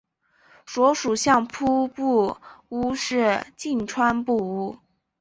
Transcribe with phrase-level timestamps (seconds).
[0.65, 2.35] 所属相扑部
[2.69, 4.79] 屋是境川部屋。